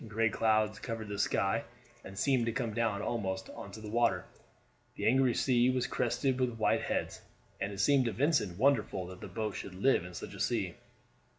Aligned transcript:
Gray 0.07 0.31
clouds 0.31 0.79
covered 0.79 1.09
the 1.09 1.19
sky 1.19 1.63
and 2.03 2.17
seemed 2.17 2.47
to 2.47 2.51
come 2.51 2.73
down 2.73 3.03
almost 3.03 3.51
on 3.51 3.69
to 3.73 3.79
the 3.81 3.89
water, 3.91 4.25
the 4.95 5.05
angry 5.05 5.35
sea 5.35 5.69
was 5.69 5.85
crested 5.85 6.39
with 6.41 6.57
white 6.57 6.81
heads, 6.81 7.21
and 7.59 7.71
it 7.71 7.79
seemed 7.79 8.05
to 8.05 8.11
Vincent 8.11 8.57
wonderful 8.57 9.05
that 9.05 9.21
the 9.21 9.27
boat 9.27 9.53
should 9.53 9.75
live 9.75 10.03
in 10.03 10.15
such 10.15 10.33
a 10.33 10.39
sea. 10.39 10.73